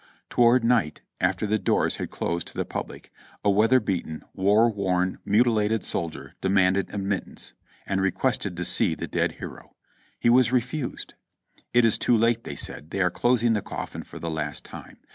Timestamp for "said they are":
12.55-13.11